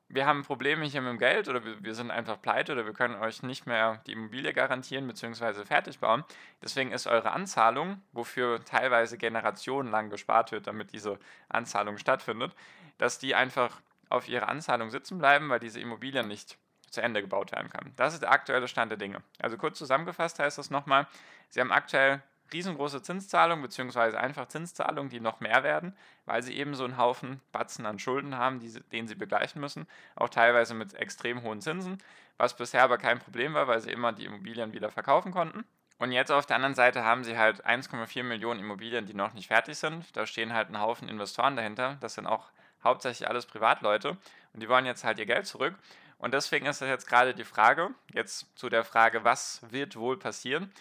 wir 0.08 0.26
haben 0.26 0.44
Probleme 0.44 0.86
hier 0.86 1.02
mit 1.02 1.10
dem 1.10 1.20
Geld 1.20 1.50
oder 1.50 1.62
wir, 1.84 1.94
sind 1.94 2.10
einfach 2.10 2.42
pleite 2.42 2.72
oder 2.72 2.86
wir 2.86 2.94
können 2.94 3.16
euch 3.16 3.44
nicht 3.44 3.66
mehr 3.66 4.02
die 4.08 4.14
Immobilie 4.14 4.54
garantieren 4.54 5.08
bzw. 5.08 5.66
fertig 5.66 6.00
bauen. 6.00 6.24
Deswegen 6.64 6.94
ist 6.94 7.06
eure 7.06 7.32
Anzahlung, 7.32 8.02
wofür 8.14 8.64
teilweise 8.64 9.18
generationenlang 9.18 10.10
gespart 10.10 10.54
wird, 10.54 10.68
damit 10.68 10.94
diese 10.94 11.20
Anzahlung 11.50 11.98
stattfindet, 11.98 12.56
dass 12.98 13.20
die 13.20 13.36
einfach 13.36 13.82
auf 14.08 14.30
ihre 14.30 14.48
Anzahlung 14.48 14.90
sitzen 14.90 15.18
bleiben, 15.18 15.50
weil 15.50 15.60
diese 15.60 15.82
Immobilien 15.82 16.30
nicht 16.30 16.58
zu 16.92 17.02
Ende 17.02 17.22
gebaut 17.22 17.52
werden 17.52 17.70
kann. 17.70 17.94
Das 17.96 18.14
ist 18.14 18.22
der 18.22 18.32
aktuelle 18.32 18.68
Stand 18.68 18.92
der 18.92 18.98
Dinge. 18.98 19.22
Also 19.40 19.58
kurz 19.58 19.78
zusammengefasst 19.78 20.40
heißt 20.40 20.58
das 20.58 20.70
nochmal, 20.70 21.08
Sie 21.50 21.60
haben 21.60 21.72
aktuell 21.72 22.22
riesengroße 22.54 23.02
Zinszahlungen, 23.02 23.62
beziehungsweise 23.62 24.20
einfach 24.20 24.48
Zinszahlungen, 24.48 25.10
die 25.10 25.20
noch 25.20 25.40
mehr 25.40 25.64
werden, 25.64 25.96
weil 26.26 26.44
sie 26.44 26.56
eben 26.58 26.76
so 26.76 26.84
einen 26.84 26.98
Haufen 26.98 27.42
Batzen 27.52 27.86
an 27.86 28.00
Schulden 28.00 28.38
haben, 28.38 28.60
die, 28.60 28.72
den 28.92 29.08
sie 29.08 29.16
begleichen 29.16 29.62
müssen, 29.62 29.88
auch 30.16 30.30
teilweise 30.30 30.74
mit 30.74 30.94
extrem 30.94 31.44
hohen 31.44 31.62
Zinsen, 31.62 31.98
was 32.38 32.56
bisher 32.56 32.84
aber 32.84 32.98
kein 32.98 33.20
Problem 33.20 33.54
war, 33.54 33.68
weil 33.68 33.80
sie 33.80 33.92
immer 33.92 34.12
die 34.12 34.26
Immobilien 34.26 34.74
wieder 34.74 34.92
verkaufen 34.92 35.32
konnten. 35.32 35.66
Und 35.98 36.12
jetzt 36.12 36.32
auf 36.32 36.48
der 36.48 36.56
anderen 36.56 36.74
Seite 36.74 37.04
haben 37.04 37.24
sie 37.24 37.38
halt 37.38 37.66
1,4 37.66 38.24
Millionen 38.24 38.60
Immobilien, 38.60 39.06
die 39.06 39.14
noch 39.14 39.34
nicht 39.34 39.48
fertig 39.48 39.78
sind. 39.78 40.18
Da 40.18 40.26
stehen 40.26 40.52
halt 40.52 40.70
ein 40.70 40.80
Haufen 40.80 41.08
Investoren 41.08 41.56
dahinter. 41.56 41.98
Das 42.02 42.16
sind 42.16 42.26
auch 42.26 42.50
hauptsächlich 42.84 43.30
alles 43.30 43.46
Privatleute. 43.46 44.18
Und 44.54 44.64
die 44.64 44.68
wollen 44.68 44.88
jetzt 44.88 45.04
halt 45.04 45.20
ihr 45.20 45.28
Geld 45.28 45.46
zurück. 45.46 45.76
Und 46.22 46.36
deswegen 46.36 46.68
ist 46.68 46.82
das 46.82 46.88
jetzt 46.88 47.08
gerade 47.08 47.34
die 47.34 47.44
Frage, 47.44 47.90
jetzt 48.14 48.46
zu 48.56 48.70
der 48.70 48.84
Frage, 48.84 49.24
was 49.24 49.60
wird 49.72 49.96
wohl 49.96 50.20
passieren? 50.20 50.72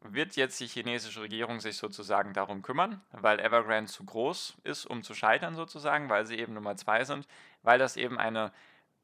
Wird 0.00 0.36
jetzt 0.36 0.58
die 0.58 0.66
chinesische 0.66 1.20
Regierung 1.20 1.60
sich 1.60 1.76
sozusagen 1.76 2.32
darum 2.32 2.62
kümmern, 2.62 3.02
weil 3.12 3.40
Evergrande 3.40 3.92
zu 3.92 4.06
groß 4.06 4.56
ist, 4.64 4.86
um 4.86 5.02
zu 5.02 5.12
scheitern 5.12 5.54
sozusagen, 5.54 6.08
weil 6.08 6.24
sie 6.24 6.38
eben 6.38 6.54
Nummer 6.54 6.76
zwei 6.76 7.04
sind, 7.04 7.28
weil 7.62 7.78
das 7.78 7.98
eben 7.98 8.18
eine 8.18 8.52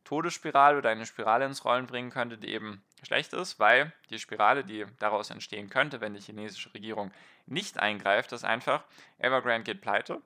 Todesspirale 0.04 0.78
oder 0.78 0.88
eine 0.88 1.04
Spirale 1.04 1.45
ins 1.45 1.66
Rollen 1.66 1.87
bringen 1.87 2.09
könnte, 2.09 2.38
die 2.38 2.54
eben 2.54 2.83
schlecht 3.02 3.35
ist, 3.35 3.61
weil 3.61 3.92
die 4.09 4.18
Spirale, 4.18 4.64
die 4.64 4.87
daraus 4.99 5.28
entstehen 5.28 5.68
könnte, 5.68 6.00
wenn 6.00 6.14
die 6.14 6.23
chinesische 6.23 6.73
Regierung 6.73 7.12
nicht 7.45 7.78
eingreift, 7.78 8.33
ist 8.33 8.45
einfach, 8.45 8.83
Evergrande 9.18 9.64
geht 9.64 9.83
pleite, 9.83 10.23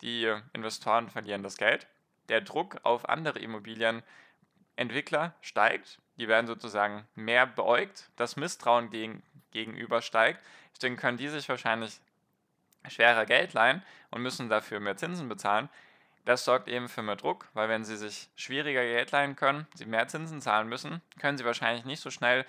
die 0.00 0.34
Investoren 0.54 1.10
verlieren 1.10 1.42
das 1.42 1.58
Geld, 1.58 1.86
der 2.30 2.40
Druck 2.40 2.78
auf 2.82 3.10
andere 3.10 3.40
Immobilien 3.40 4.02
Entwickler 4.76 5.34
steigt. 5.40 5.98
Die 6.18 6.28
werden 6.28 6.46
sozusagen 6.46 7.06
mehr 7.14 7.46
beäugt. 7.46 8.08
Das 8.16 8.36
Misstrauen 8.36 8.90
gegen, 8.90 9.22
gegenüber 9.52 10.02
steigt. 10.02 10.40
Deswegen 10.74 10.96
können 10.96 11.18
die 11.18 11.28
sich 11.28 11.48
wahrscheinlich 11.48 12.00
schwerer 12.88 13.26
Geld 13.26 13.52
leihen 13.54 13.82
und 14.10 14.22
müssen 14.22 14.48
dafür 14.48 14.80
mehr 14.80 14.96
Zinsen 14.96 15.28
bezahlen. 15.28 15.68
Das 16.24 16.44
sorgt 16.44 16.68
eben 16.68 16.88
für 16.88 17.02
mehr 17.02 17.16
Druck, 17.16 17.46
weil 17.54 17.68
wenn 17.68 17.84
sie 17.84 17.96
sich 17.96 18.28
schwieriger 18.36 18.82
Geld 18.82 19.12
leihen 19.12 19.36
können, 19.36 19.66
sie 19.74 19.86
mehr 19.86 20.08
Zinsen 20.08 20.40
zahlen 20.40 20.68
müssen, 20.68 21.00
können 21.20 21.38
sie 21.38 21.44
wahrscheinlich 21.44 21.84
nicht 21.84 22.00
so 22.00 22.10
schnell 22.10 22.44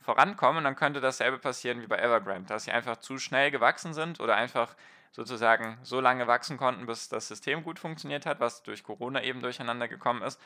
vorankommen 0.00 0.58
und 0.58 0.64
dann 0.64 0.76
könnte 0.76 1.00
dasselbe 1.00 1.38
passieren 1.38 1.80
wie 1.80 1.86
bei 1.86 1.98
Evergrande, 1.98 2.48
dass 2.48 2.64
sie 2.64 2.72
einfach 2.72 2.98
zu 2.98 3.18
schnell 3.18 3.50
gewachsen 3.50 3.94
sind 3.94 4.20
oder 4.20 4.36
einfach 4.36 4.76
sozusagen 5.12 5.78
so 5.82 6.00
lange 6.00 6.26
wachsen 6.26 6.58
konnten, 6.58 6.86
bis 6.86 7.08
das 7.08 7.28
System 7.28 7.62
gut 7.62 7.78
funktioniert 7.78 8.26
hat, 8.26 8.40
was 8.40 8.62
durch 8.62 8.82
Corona 8.82 9.22
eben 9.22 9.40
durcheinander 9.40 9.88
gekommen 9.88 10.22
ist 10.22 10.38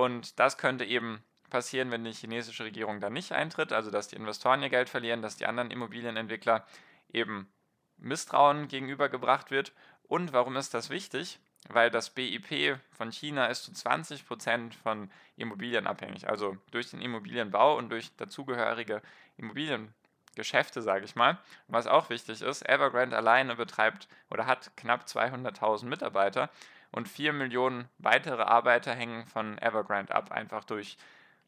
und 0.00 0.38
das 0.38 0.56
könnte 0.56 0.84
eben 0.84 1.22
passieren, 1.50 1.90
wenn 1.90 2.04
die 2.04 2.12
chinesische 2.12 2.64
Regierung 2.64 3.00
dann 3.00 3.12
nicht 3.12 3.32
eintritt, 3.32 3.72
also 3.72 3.90
dass 3.90 4.08
die 4.08 4.16
Investoren 4.16 4.62
ihr 4.62 4.70
Geld 4.70 4.88
verlieren, 4.88 5.20
dass 5.20 5.36
die 5.36 5.46
anderen 5.46 5.70
Immobilienentwickler 5.70 6.64
eben 7.12 7.52
Misstrauen 7.98 8.68
gegenübergebracht 8.68 9.50
wird. 9.50 9.72
Und 10.04 10.32
warum 10.32 10.56
ist 10.56 10.72
das 10.72 10.88
wichtig? 10.88 11.38
Weil 11.68 11.90
das 11.90 12.10
BIP 12.10 12.78
von 12.92 13.12
China 13.12 13.46
ist 13.46 13.64
zu 13.64 13.72
20 13.72 14.26
Prozent 14.26 14.74
von 14.74 15.10
Immobilien 15.36 15.86
abhängig. 15.86 16.28
Also 16.28 16.56
durch 16.70 16.90
den 16.90 17.02
Immobilienbau 17.02 17.76
und 17.76 17.90
durch 17.90 18.16
dazugehörige 18.16 19.02
Immobiliengeschäfte, 19.36 20.80
sage 20.80 21.04
ich 21.04 21.14
mal. 21.14 21.38
was 21.68 21.86
auch 21.86 22.08
wichtig 22.08 22.40
ist, 22.40 22.66
Evergrande 22.66 23.16
alleine 23.16 23.56
betreibt 23.56 24.08
oder 24.30 24.46
hat 24.46 24.74
knapp 24.76 25.04
200.000 25.04 25.84
Mitarbeiter 25.84 26.48
und 26.92 27.08
4 27.08 27.32
Millionen 27.32 27.88
weitere 27.98 28.42
Arbeiter 28.42 28.94
hängen 28.94 29.26
von 29.26 29.58
Evergrande 29.58 30.14
ab, 30.14 30.32
einfach 30.32 30.64
durch 30.64 30.96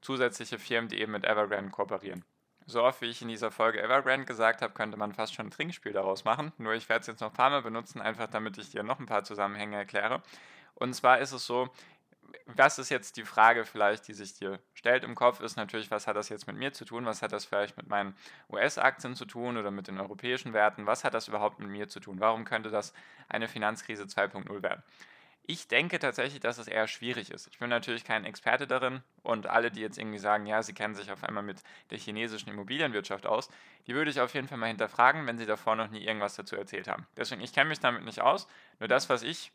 zusätzliche 0.01 0.59
Firmen, 0.59 0.89
die 0.89 1.01
eben 1.01 1.13
mit 1.13 1.25
Evergrande 1.25 1.71
kooperieren. 1.71 2.25
So 2.67 2.83
oft 2.83 3.01
wie 3.01 3.07
ich 3.07 3.23
in 3.23 3.29
dieser 3.29 3.51
Folge 3.51 3.83
Evergrande 3.83 4.27
gesagt 4.27 4.63
habe, 4.63 4.73
könnte 4.73 4.97
man 4.97 5.13
fast 5.13 5.35
schon 5.35 5.47
ein 5.47 5.51
Trinkspiel 5.51 5.93
daraus 5.93 6.25
machen. 6.25 6.53
Nur 6.59 6.75
ich 6.75 6.89
werde 6.89 7.01
es 7.01 7.07
jetzt 7.09 7.21
noch 7.21 7.31
ein 7.31 7.37
paar 7.37 7.51
Mal 7.51 7.63
benutzen, 7.63 8.01
einfach 8.01 8.29
damit 8.29 8.57
ich 8.59 8.71
dir 8.71 8.83
noch 8.83 9.01
ein 9.01 9.07
paar 9.07 9.25
Zusammenhänge 9.25 9.77
erkläre. 9.77 10.23
Und 10.75 10.95
zwar 10.95 11.19
ist 11.19 11.33
es 11.33 11.45
so, 11.45 11.71
was 12.47 12.79
ist 12.79 12.89
jetzt 12.89 13.17
die 13.17 13.25
Frage 13.25 13.65
vielleicht, 13.65 14.09
die 14.09 14.15
sich 14.15 14.35
dir 14.35 14.59
stellt 14.75 15.05
im 15.05 15.15
Kopf, 15.15 15.41
ist 15.41 15.57
natürlich, 15.57 15.91
was 15.91 16.07
hat 16.07 16.17
das 16.17 16.29
jetzt 16.29 16.47
mit 16.47 16.57
mir 16.57 16.73
zu 16.73 16.85
tun? 16.85 17.05
Was 17.05 17.23
hat 17.23 17.33
das 17.33 17.45
vielleicht 17.45 17.77
mit 17.77 17.89
meinen 17.89 18.17
US-Aktien 18.51 19.15
zu 19.15 19.27
tun 19.27 19.57
oder 19.57 19.71
mit 19.71 19.89
den 19.89 20.01
europäischen 20.01 20.53
Werten? 20.53 20.87
Was 20.87 21.05
hat 21.05 21.15
das 21.15 21.29
überhaupt 21.29 21.59
mit 21.59 21.69
mir 21.69 21.89
zu 21.89 22.01
tun? 22.01 22.21
Warum 22.21 22.45
könnte 22.45 22.71
das 22.71 22.95
eine 23.29 23.49
Finanzkrise 23.49 24.05
2.0 24.05 24.63
werden? 24.63 24.83
Ich 25.45 25.67
denke 25.67 25.99
tatsächlich, 25.99 26.41
dass 26.41 26.59
es 26.59 26.69
eher 26.69 26.87
schwierig 26.87 27.31
ist. 27.31 27.49
Ich 27.49 27.59
bin 27.59 27.69
natürlich 27.69 28.05
kein 28.05 28.25
Experte 28.25 28.69
darin 28.69 29.03
und 29.25 29.49
alle, 29.49 29.73
die 29.73 29.81
jetzt 29.81 29.99
irgendwie 29.99 30.19
sagen, 30.19 30.47
ja, 30.47 30.63
sie 30.63 30.73
kennen 30.73 30.95
sich 30.95 31.11
auf 31.11 31.25
einmal 31.25 31.43
mit 31.43 31.63
der 31.91 31.99
chinesischen 31.99 32.51
Immobilienwirtschaft 32.51 33.27
aus, 33.27 33.49
die 33.89 33.95
würde 33.95 34.11
ich 34.11 34.21
auf 34.21 34.35
jeden 34.35 34.47
Fall 34.47 34.59
mal 34.59 34.69
hinterfragen, 34.69 35.27
wenn 35.27 35.39
sie 35.39 35.47
davor 35.47 35.75
noch 35.75 35.91
nie 35.91 36.05
irgendwas 36.05 36.37
dazu 36.37 36.55
erzählt 36.55 36.87
haben. 36.87 37.07
Deswegen, 37.17 37.41
ich 37.41 37.53
kenne 37.53 37.71
mich 37.71 37.81
damit 37.81 38.05
nicht 38.05 38.21
aus. 38.21 38.47
Nur 38.79 38.89
das, 38.89 39.09
was 39.09 39.25
ich 39.25 39.51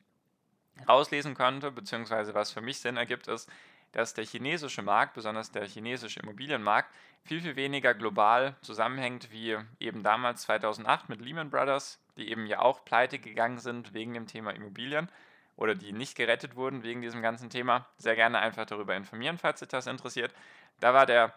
rauslesen 0.88 1.36
konnte, 1.36 1.72
beziehungsweise 1.72 2.34
was 2.34 2.52
für 2.52 2.62
mich 2.62 2.80
Sinn 2.80 2.98
ergibt, 2.98 3.28
ist, 3.28 3.50
dass 3.94 4.14
der 4.14 4.26
chinesische 4.26 4.82
Markt, 4.82 5.14
besonders 5.14 5.52
der 5.52 5.66
chinesische 5.66 6.20
Immobilienmarkt, 6.20 6.94
viel, 7.24 7.42
viel 7.42 7.56
weniger 7.56 7.94
global 7.94 8.56
zusammenhängt 8.62 9.32
wie 9.32 9.58
eben 9.80 10.04
damals 10.04 10.42
2008 10.44 11.08
mit 11.08 11.22
Lehman 11.22 11.50
Brothers, 11.50 12.00
die 12.18 12.30
eben 12.30 12.46
ja 12.46 12.60
auch 12.60 12.84
pleite 12.84 13.20
gegangen 13.20 13.60
sind 13.60 13.94
wegen 13.94 14.14
dem 14.14 14.28
Thema 14.28 14.52
Immobilien 14.52 15.10
oder 15.58 15.76
die 15.76 15.92
nicht 15.92 16.16
gerettet 16.16 16.56
wurden 16.56 16.84
wegen 16.84 17.02
diesem 17.02 17.22
ganzen 17.22 17.50
Thema, 17.50 17.86
sehr 17.98 18.16
gerne 18.16 18.40
einfach 18.40 18.66
darüber 18.66 18.96
informieren, 18.96 19.38
falls 19.38 19.60
sich 19.60 19.68
das 19.68 19.88
interessiert. 19.88 20.34
Da 20.80 20.94
war 20.94 21.06
der 21.06 21.34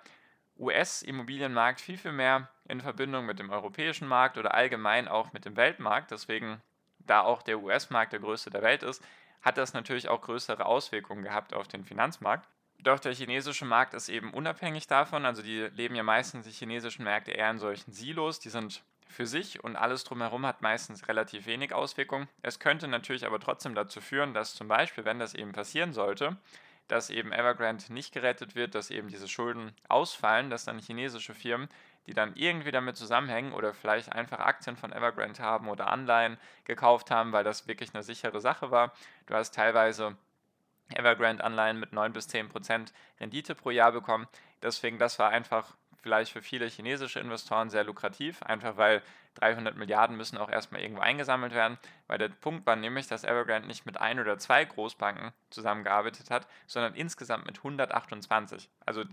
US-Immobilienmarkt 0.59 1.81
viel, 1.81 1.97
viel 1.97 2.13
mehr 2.13 2.49
in 2.69 2.83
Verbindung 2.83 3.27
mit 3.27 3.39
dem 3.39 3.51
europäischen 3.51 4.07
Markt 4.07 4.37
oder 4.39 4.55
allgemein 4.55 5.09
auch 5.09 5.33
mit 5.33 5.47
dem 5.47 5.57
Weltmarkt. 5.57 6.11
Deswegen, 6.11 6.61
da 6.99 7.23
auch 7.23 7.43
der 7.43 7.61
US-Markt 7.61 8.13
der 8.13 8.21
größte 8.21 8.51
der 8.51 8.63
Welt 8.63 8.83
ist, 8.83 9.03
hat 9.41 9.57
das 9.57 9.73
natürlich 9.73 10.09
auch 10.11 10.21
größere 10.21 10.67
Auswirkungen 10.67 11.25
gehabt 11.25 11.55
auf 11.55 11.67
den 11.67 11.85
Finanzmarkt. 11.85 12.47
Doch 12.79 13.01
der 13.01 13.15
chinesische 13.15 13.65
Markt 13.65 13.95
ist 13.95 14.11
eben 14.11 14.33
unabhängig 14.33 14.87
davon. 14.87 15.25
Also 15.25 15.43
die 15.43 15.69
leben 15.73 15.95
ja 15.95 16.03
meistens 16.03 16.47
die 16.47 16.53
chinesischen 16.53 17.05
Märkte 17.05 17.31
eher 17.33 17.51
in 17.51 17.59
solchen 17.59 17.93
Silos. 17.93 18.39
Die 18.39 18.51
sind 18.51 18.83
für 19.11 19.27
sich 19.27 19.63
und 19.63 19.77
alles 19.77 20.05
drumherum 20.05 20.47
hat 20.47 20.63
meistens 20.63 21.09
relativ 21.09 21.47
wenig 21.47 21.73
Auswirkungen. 21.73 22.29
Es 22.43 22.59
könnte 22.61 22.89
natürlich 22.89 23.27
aber 23.27 23.41
trotzdem 23.41 23.75
dazu 23.75 24.01
führen, 24.01 24.35
dass 24.35 24.55
zum 24.55 24.69
Beispiel, 24.69 25.05
wenn 25.05 25.19
das 25.19 25.35
eben 25.35 25.53
passieren 25.53 25.93
sollte, 25.93 26.37
dass 26.89 27.11
eben 27.11 27.33
Evergrande 27.33 27.93
nicht 27.93 28.13
gerettet 28.13 28.55
wird, 28.55 28.75
dass 28.75 28.91
eben 28.91 29.09
diese 29.09 29.29
Schulden 29.29 29.73
ausfallen, 29.89 30.51
dass 30.51 30.65
dann 30.65 30.79
chinesische 30.79 31.35
Firmen, 31.35 31.69
die 32.07 32.15
dann 32.15 32.35
irgendwie 32.35 32.73
damit 32.73 32.97
zusammenhängen 32.97 33.53
oder 33.53 33.75
vielleicht 33.75 34.13
einfach 34.13 34.41
Aktien 34.41 34.77
von 34.77 34.93
Evergrande 34.93 35.43
haben 35.43 35.69
oder 35.69 35.89
Anleihen 35.89 36.39
gekauft 36.65 37.11
haben, 37.11 37.33
weil 37.33 37.45
das 37.45 37.69
wirklich 37.69 37.95
eine 37.95 38.03
sichere 38.03 38.41
Sache 38.41 38.71
war. 38.71 38.93
Du 39.27 39.35
hast 39.35 39.55
teilweise 39.55 40.17
Evergrande-Anleihen 40.95 41.79
mit 41.79 41.93
9 41.93 42.13
bis 42.13 42.27
10 42.29 42.49
Prozent 42.49 42.93
Rendite 43.21 43.55
pro 43.55 43.71
Jahr 43.71 43.93
bekommen. 43.93 44.27
Deswegen, 44.63 44.99
das 44.99 45.19
war 45.19 45.31
einfach 45.31 45.77
vielleicht 46.03 46.33
für 46.33 46.43
viele 46.43 46.67
chinesische 46.67 47.21
Investoren 47.21 47.71
sehr 47.71 47.85
lukrativ, 47.85 48.43
einfach 48.43 48.77
weil 48.77 49.03
300 49.35 49.77
Milliarden 49.77 50.17
müssen 50.17 50.39
auch 50.39 50.51
erstmal 50.51 50.81
irgendwo 50.81 51.03
eingesammelt 51.03 51.55
werden, 51.55 51.79
weil 52.07 52.19
der 52.19 52.29
Punkt 52.29 52.67
war 52.67 52.77
nämlich, 52.77 53.07
dass 53.07 53.25
Evergrande 53.25 53.69
nicht 53.69 53.87
mit 53.87 54.01
ein 54.01 54.19
oder 54.19 54.39
zwei 54.39 54.65
Großbanken 54.65 55.33
zusammengearbeitet 55.51 56.31
hat, 56.31 56.47
sondern 56.67 56.95
insgesamt 56.95 57.47
mit 57.47 57.59
128. 57.59 58.69
Also 58.85 59.05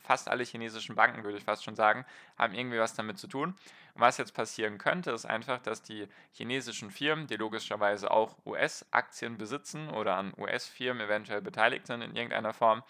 fast 0.00 0.28
alle 0.28 0.44
chinesischen 0.44 0.96
Banken, 0.96 1.22
würde 1.22 1.38
ich 1.38 1.44
fast 1.44 1.62
schon 1.64 1.76
sagen, 1.76 2.04
haben 2.36 2.54
irgendwie 2.54 2.78
was 2.78 2.94
damit 2.94 3.18
zu 3.18 3.28
tun. 3.28 3.54
Und 3.94 4.00
was 4.00 4.18
jetzt 4.18 4.34
passieren 4.34 4.78
könnte, 4.78 5.10
ist 5.12 5.26
einfach, 5.26 5.60
dass 5.60 5.82
die 5.82 6.08
chinesischen 6.32 6.90
Firmen, 6.90 7.26
die 7.26 7.36
logischerweise 7.36 8.10
auch 8.10 8.36
US-Aktien 8.44 9.38
besitzen 9.38 9.88
oder 9.90 10.16
an 10.16 10.32
US-Firmen 10.36 11.06
eventuell 11.06 11.42
beteiligt 11.42 11.86
sind 11.86 12.02
in 12.02 12.16
irgendeiner 12.16 12.52
Form, 12.52 12.82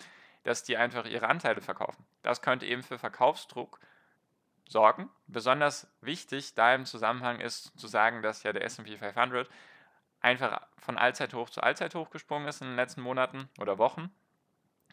dass 0.42 0.62
die 0.62 0.76
einfach 0.76 1.06
ihre 1.06 1.28
Anteile 1.28 1.60
verkaufen. 1.60 2.04
Das 2.22 2.42
könnte 2.42 2.66
eben 2.66 2.82
für 2.82 2.98
Verkaufsdruck 2.98 3.80
sorgen. 4.68 5.10
Besonders 5.26 5.86
wichtig 6.00 6.54
da 6.54 6.74
im 6.74 6.86
Zusammenhang 6.86 7.40
ist 7.40 7.78
zu 7.78 7.88
sagen, 7.88 8.22
dass 8.22 8.42
ja 8.42 8.52
der 8.52 8.64
SP 8.64 8.96
500 8.96 9.48
einfach 10.20 10.60
von 10.78 10.98
Allzeithoch 10.98 11.50
zu 11.50 11.62
Allzeithoch 11.62 12.10
gesprungen 12.10 12.48
ist 12.48 12.60
in 12.60 12.68
den 12.68 12.76
letzten 12.76 13.02
Monaten 13.02 13.48
oder 13.58 13.78
Wochen 13.78 14.10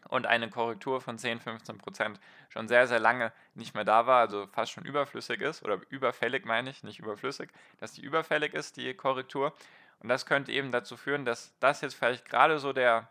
und 0.09 0.25
eine 0.25 0.49
Korrektur 0.49 1.01
von 1.01 1.17
10, 1.17 1.39
15 1.39 1.77
Prozent 1.77 2.19
schon 2.49 2.67
sehr, 2.67 2.87
sehr 2.87 2.99
lange 2.99 3.31
nicht 3.55 3.75
mehr 3.75 3.83
da 3.83 4.07
war, 4.07 4.21
also 4.21 4.47
fast 4.47 4.71
schon 4.71 4.85
überflüssig 4.85 5.41
ist 5.41 5.63
oder 5.63 5.79
überfällig 5.89 6.45
meine 6.45 6.69
ich, 6.69 6.83
nicht 6.83 6.99
überflüssig, 6.99 7.49
dass 7.79 7.93
die 7.93 8.01
überfällig 8.01 8.53
ist, 8.53 8.77
die 8.77 8.93
Korrektur. 8.93 9.53
Und 9.99 10.09
das 10.09 10.25
könnte 10.25 10.51
eben 10.51 10.71
dazu 10.71 10.95
führen, 10.95 11.25
dass 11.25 11.57
das 11.59 11.81
jetzt 11.81 11.95
vielleicht 11.95 12.25
gerade 12.25 12.59
so 12.59 12.71
der 12.71 13.09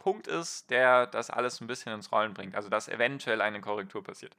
Punkt 0.00 0.28
ist, 0.28 0.70
der 0.70 1.06
das 1.06 1.28
alles 1.28 1.60
ein 1.60 1.66
bisschen 1.66 1.92
ins 1.92 2.10
Rollen 2.10 2.32
bringt, 2.32 2.54
also 2.54 2.70
dass 2.70 2.88
eventuell 2.88 3.42
eine 3.42 3.60
Korrektur 3.60 4.02
passiert. 4.02 4.34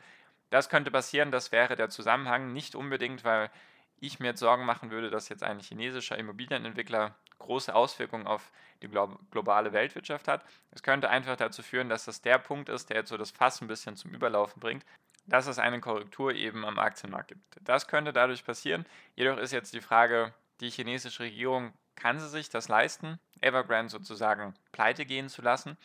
Das 0.50 0.70
könnte 0.70 0.90
passieren, 0.90 1.32
das 1.32 1.52
wäre 1.52 1.76
der 1.76 1.90
Zusammenhang, 1.90 2.52
nicht 2.52 2.74
unbedingt, 2.74 3.24
weil 3.24 3.52
ich 4.00 4.20
mir 4.20 4.30
jetzt 4.30 4.40
Sorgen 4.40 4.66
machen 4.66 4.90
würde, 4.90 5.12
dass 5.12 5.30
jetzt 5.30 5.44
ein 5.44 5.60
chinesischer 5.60 6.18
Immobilienentwickler 6.18 7.14
große 7.38 7.76
Auswirkungen 7.76 8.26
auf 8.26 8.52
die 8.82 8.90
globale 9.30 9.72
Weltwirtschaft 9.72 10.28
hat. 10.28 10.44
Es 10.72 10.82
könnte 10.82 11.12
einfach 11.12 11.36
dazu 11.36 11.62
führen, 11.62 11.90
dass 11.90 12.06
das 12.06 12.24
der 12.24 12.40
Punkt 12.40 12.68
ist, 12.68 12.90
der 12.90 12.98
jetzt 12.98 13.10
so 13.10 13.18
das 13.18 13.30
Fass 13.30 13.62
ein 13.62 13.68
bisschen 13.68 13.96
zum 13.96 14.16
Überlaufen 14.16 14.60
bringt, 14.60 14.84
dass 15.28 15.46
es 15.46 15.60
eine 15.60 15.80
Korrektur 15.80 16.34
eben 16.34 16.66
am 16.66 16.80
Aktienmarkt 16.80 17.28
gibt. 17.28 17.60
Das 17.62 17.88
könnte 17.88 18.14
dadurch 18.14 18.44
passieren. 18.44 18.88
Jedoch 19.16 19.38
ist 19.38 19.52
jetzt 19.52 19.76
die 19.76 19.82
Frage, 19.82 20.34
die 20.60 20.72
chinesische 20.72 21.22
Regierung 21.22 21.72
kann 22.02 22.20
sie 22.20 22.30
sich 22.30 22.50
das 22.50 22.68
leisten, 22.68 23.20
Evergrande 23.42 23.92
sozusagen 23.92 24.54
pleite 24.72 25.06
gehen 25.06 25.30
zu 25.30 25.42
lassen, 25.42 25.78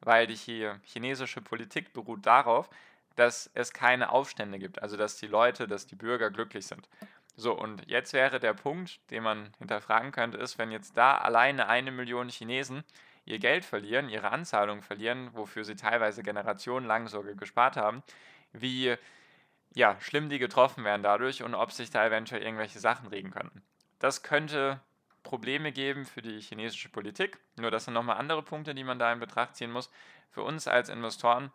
weil 0.00 0.26
die 0.26 0.36
chinesische 0.84 1.40
Politik 1.40 1.92
beruht 1.92 2.26
darauf, 2.26 2.70
dass 3.16 3.50
es 3.54 3.72
keine 3.72 4.10
Aufstände 4.10 4.58
gibt, 4.58 4.82
also 4.82 4.96
dass 4.96 5.16
die 5.16 5.26
Leute, 5.26 5.66
dass 5.66 5.86
die 5.86 5.96
Bürger 5.96 6.30
glücklich 6.30 6.66
sind. 6.66 6.88
So, 7.36 7.52
und 7.52 7.88
jetzt 7.88 8.12
wäre 8.12 8.38
der 8.38 8.54
Punkt, 8.54 9.00
den 9.10 9.24
man 9.24 9.52
hinterfragen 9.58 10.12
könnte, 10.12 10.38
ist, 10.38 10.58
wenn 10.58 10.70
jetzt 10.70 10.96
da 10.96 11.18
alleine 11.18 11.66
eine 11.66 11.90
Million 11.90 12.28
Chinesen 12.28 12.84
ihr 13.24 13.38
Geld 13.38 13.64
verlieren, 13.64 14.08
ihre 14.08 14.30
Anzahlung 14.30 14.82
verlieren, 14.82 15.30
wofür 15.32 15.64
sie 15.64 15.74
teilweise 15.74 16.22
generationenlang 16.22 17.08
sogar 17.08 17.34
gespart 17.34 17.76
haben, 17.76 18.02
wie 18.52 18.96
ja, 19.74 19.96
schlimm 20.00 20.28
die 20.28 20.38
getroffen 20.38 20.84
werden 20.84 21.02
dadurch 21.02 21.42
und 21.42 21.56
ob 21.56 21.72
sich 21.72 21.90
da 21.90 22.06
eventuell 22.06 22.42
irgendwelche 22.42 22.78
Sachen 22.78 23.08
regen 23.08 23.32
könnten. 23.32 23.62
Das 23.98 24.22
könnte 24.22 24.80
Probleme 25.24 25.72
geben 25.72 26.04
für 26.04 26.22
die 26.22 26.40
chinesische 26.40 26.88
Politik. 26.88 27.40
Nur 27.56 27.72
das 27.72 27.86
sind 27.86 27.94
nochmal 27.94 28.18
andere 28.18 28.42
Punkte, 28.42 28.74
die 28.74 28.84
man 28.84 29.00
da 29.00 29.12
in 29.12 29.18
Betracht 29.18 29.56
ziehen 29.56 29.72
muss. 29.72 29.90
Für 30.30 30.42
uns 30.42 30.68
als 30.68 30.88
Investoren 30.88 31.50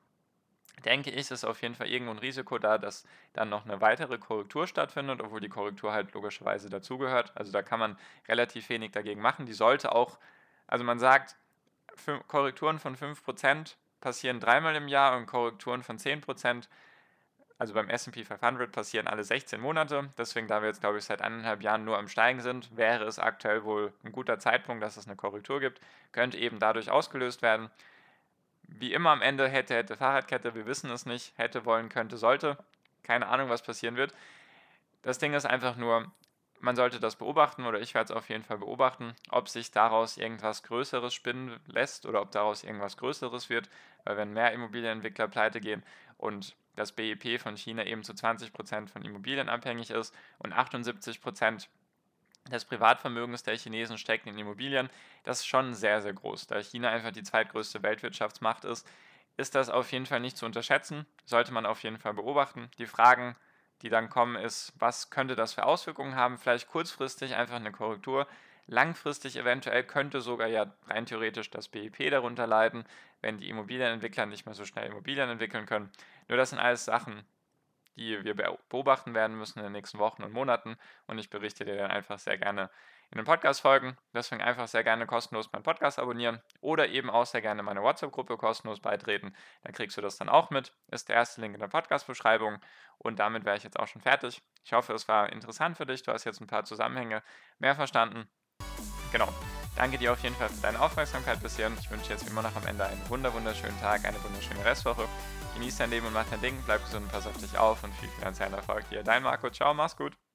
denke 0.84 1.12
ich, 1.12 1.32
ist 1.32 1.46
auf 1.46 1.62
jeden 1.62 1.76
Fall 1.76 1.88
irgendwo 1.88 2.12
ein 2.12 2.20
Risiko 2.20 2.58
da, 2.58 2.78
dass 2.78 3.06
dann 3.34 3.50
noch 3.50 3.66
eine 3.66 3.82
weitere 3.82 4.18
Korrektur 4.18 4.68
stattfindet, 4.68 5.22
obwohl 5.22 5.40
die 5.40 5.50
Korrektur 5.50 5.94
halt 5.94 6.14
logischerweise 6.14 6.70
dazugehört. 6.70 7.32
Also 7.36 7.52
da 7.52 7.62
kann 7.62 7.80
man 7.80 7.98
relativ 8.28 8.70
wenig 8.70 8.92
dagegen 8.92 9.22
machen. 9.22 9.46
Die 9.46 9.54
sollte 9.54 9.94
auch, 9.94 10.20
also 10.68 10.84
man 10.84 11.00
sagt, 11.00 11.36
Korrekturen 12.28 12.80
von 12.80 12.96
5% 12.96 13.76
passieren 14.00 14.40
dreimal 14.40 14.76
im 14.76 14.88
Jahr 14.88 15.18
und 15.18 15.26
Korrekturen 15.26 15.84
von 15.84 15.98
10% 15.98 16.68
also 17.60 17.74
beim 17.74 17.90
SP 17.92 18.24
500 18.24 18.72
passieren 18.72 19.08
alle 19.08 19.26
16 19.26 19.60
Monate. 19.60 20.10
Deswegen, 20.18 20.48
da 20.48 20.62
wir 20.62 20.70
jetzt, 20.70 20.80
glaube 20.80 20.98
ich, 20.98 21.04
seit 21.04 21.22
eineinhalb 21.22 21.62
Jahren 21.62 21.84
nur 21.84 21.98
am 21.98 22.08
Steigen 22.08 22.40
sind, 22.40 22.76
wäre 22.78 23.04
es 23.04 23.20
aktuell 23.20 23.66
wohl 23.66 23.92
ein 24.06 24.14
guter 24.14 24.40
Zeitpunkt, 24.40 24.82
dass 24.82 24.96
es 24.96 25.08
eine 25.08 25.18
Korrektur 25.18 25.60
gibt. 25.60 25.82
Könnte 26.14 26.38
eben 26.38 26.60
dadurch 26.60 26.90
ausgelöst 26.90 27.42
werden. 27.42 27.70
Wie 28.64 28.94
immer 28.94 29.10
am 29.10 29.22
Ende 29.22 29.50
hätte, 29.50 29.76
hätte 29.76 29.98
Fahrradkette, 29.98 30.56
wir 30.56 30.68
wissen 30.68 30.90
es 30.90 31.06
nicht. 31.06 31.38
Hätte, 31.38 31.66
wollen, 31.66 31.90
könnte, 31.90 32.16
sollte. 32.16 32.58
Keine 33.04 33.28
Ahnung, 33.28 33.50
was 33.50 33.62
passieren 33.62 33.98
wird. 33.98 34.14
Das 35.02 35.18
Ding 35.18 35.34
ist 35.34 35.46
einfach 35.46 35.76
nur, 35.76 36.10
man 36.62 36.78
sollte 36.78 37.02
das 37.02 37.18
beobachten 37.18 37.66
oder 37.66 37.82
ich 37.82 37.94
werde 37.94 38.14
es 38.14 38.18
auf 38.18 38.30
jeden 38.30 38.46
Fall 38.46 38.60
beobachten, 38.60 39.16
ob 39.32 39.50
sich 39.50 39.72
daraus 39.72 40.16
irgendwas 40.16 40.64
Größeres 40.64 41.14
spinnen 41.14 41.60
lässt 41.66 42.06
oder 42.06 42.22
ob 42.22 42.32
daraus 42.32 42.64
irgendwas 42.64 42.96
Größeres 42.96 43.50
wird. 43.50 43.70
Weil 44.06 44.16
wenn 44.16 44.32
mehr 44.32 44.54
Immobilienentwickler 44.54 45.28
pleite 45.28 45.60
gehen 45.60 45.84
und 46.18 46.56
das 46.80 46.94
BIP 46.94 47.40
von 47.40 47.58
China 47.58 47.86
eben 47.86 48.04
zu 48.04 48.14
20% 48.14 48.88
von 48.88 49.04
Immobilien 49.04 49.50
abhängig 49.50 49.92
ist 49.92 50.16
und 50.38 50.54
78% 50.54 51.68
des 52.50 52.66
Privatvermögens 52.66 53.44
der 53.44 53.58
Chinesen 53.58 53.98
steckt 53.98 54.26
in 54.26 54.38
Immobilien, 54.38 54.90
das 55.24 55.40
ist 55.40 55.48
schon 55.48 55.74
sehr, 55.74 56.02
sehr 56.02 56.14
groß. 56.14 56.48
Da 56.48 56.60
China 56.62 56.90
einfach 56.90 57.12
die 57.12 57.24
zweitgrößte 57.24 57.84
Weltwirtschaftsmacht 57.84 58.64
ist, 58.64 58.88
ist 59.36 59.56
das 59.56 59.70
auf 59.70 59.92
jeden 59.92 60.06
Fall 60.06 60.22
nicht 60.22 60.38
zu 60.38 60.46
unterschätzen, 60.46 61.06
sollte 61.26 61.52
man 61.54 61.66
auf 61.66 61.84
jeden 61.84 61.98
Fall 61.98 62.14
beobachten. 62.14 62.72
Die 62.78 62.88
Fragen, 62.88 63.36
die 63.82 63.90
dann 63.90 64.10
kommen, 64.10 64.36
ist, 64.38 64.74
was 64.80 65.10
könnte 65.10 65.36
das 65.36 65.54
für 65.54 65.66
Auswirkungen 65.66 66.16
haben? 66.16 66.38
Vielleicht 66.38 66.70
kurzfristig 66.70 67.36
einfach 67.36 67.58
eine 67.58 67.72
Korrektur. 67.74 68.26
Langfristig 68.72 69.36
eventuell 69.36 69.84
könnte 69.84 70.22
sogar 70.22 70.48
ja 70.48 70.72
rein 70.86 71.08
theoretisch 71.08 71.50
das 71.50 71.70
BIP 71.70 72.12
darunter 72.12 72.46
leiden, 72.46 72.84
wenn 73.20 73.40
die 73.40 73.50
Immobilienentwickler 73.50 74.28
nicht 74.28 74.46
mehr 74.46 74.54
so 74.54 74.64
schnell 74.64 74.86
Immobilien 74.86 75.28
entwickeln 75.28 75.66
können. 75.66 75.92
Nur 76.28 76.38
das 76.38 76.52
sind 76.52 76.60
alles 76.60 76.86
Sachen, 76.86 77.26
die 77.96 78.24
wir 78.24 78.36
beobachten 78.36 79.16
werden 79.16 79.36
müssen 79.40 79.58
in 79.58 79.64
den 79.64 79.72
nächsten 79.72 79.98
Wochen 79.98 80.22
und 80.22 80.34
Monaten 80.34 80.78
und 81.08 81.18
ich 81.18 81.32
berichte 81.32 81.66
dir 81.66 81.78
dann 81.78 81.90
einfach 81.90 82.20
sehr 82.20 82.38
gerne 82.38 82.70
in 83.10 83.18
den 83.18 83.26
Podcast-Folgen. 83.26 83.98
Deswegen 84.14 84.44
einfach 84.44 84.68
sehr 84.68 84.84
gerne 84.84 85.08
kostenlos 85.08 85.52
meinen 85.52 85.64
Podcast 85.64 85.98
abonnieren 85.98 86.40
oder 86.62 86.90
eben 86.90 87.10
auch 87.10 87.26
sehr 87.26 87.42
gerne 87.42 87.64
meine 87.64 87.82
WhatsApp-Gruppe 87.82 88.38
kostenlos 88.38 88.80
beitreten. 88.80 89.36
Dann 89.64 89.74
kriegst 89.74 89.98
du 89.98 90.02
das 90.02 90.18
dann 90.18 90.30
auch 90.30 90.52
mit. 90.52 90.74
Ist 90.92 91.10
der 91.10 91.16
erste 91.16 91.42
Link 91.42 91.56
in 91.56 91.60
der 91.60 91.70
Podcast-Beschreibung. 91.70 92.60
Und 93.00 93.18
damit 93.18 93.46
wäre 93.46 93.58
ich 93.58 93.64
jetzt 93.64 93.80
auch 93.80 93.88
schon 93.88 94.04
fertig. 94.04 94.44
Ich 94.64 94.74
hoffe, 94.74 94.94
es 94.94 95.08
war 95.08 95.32
interessant 95.32 95.76
für 95.76 95.88
dich. 95.88 96.04
Du 96.04 96.12
hast 96.12 96.26
jetzt 96.26 96.40
ein 96.40 96.46
paar 96.46 96.66
Zusammenhänge 96.66 97.24
mehr 97.58 97.74
verstanden. 97.74 98.30
Genau. 99.12 99.28
Danke 99.76 99.98
dir 99.98 100.12
auf 100.12 100.22
jeden 100.24 100.36
Fall 100.36 100.50
für 100.50 100.62
deine 100.62 100.82
Aufmerksamkeit 100.82 101.42
bisher. 101.42 101.72
Ich 101.80 101.90
wünsche 101.90 102.10
jetzt 102.10 102.28
immer 102.28 102.42
noch 102.42 102.56
am 102.56 102.68
Ende 102.68 102.86
einen 102.86 103.02
wunderschönen 103.08 103.80
Tag, 103.80 104.04
eine 104.04 104.22
wunderschöne 104.24 104.66
Restwoche. 104.66 105.08
Genieß 105.54 105.78
dein 105.78 105.90
Leben 105.90 106.08
und 106.08 106.14
mach 106.14 106.26
dein 106.30 106.42
Ding, 106.42 106.62
bleib 106.66 106.84
gesund, 106.84 107.10
pass 107.12 107.26
auf 107.26 107.38
dich 107.38 107.58
auf 107.58 107.84
und 107.84 107.94
viel 107.96 108.10
finanziellen 108.10 108.54
Erfolg 108.54 108.84
hier. 108.90 109.04
Dein 109.04 109.24
Marco, 109.24 109.50
ciao, 109.50 109.74
mach's 109.74 109.96
gut. 109.96 110.20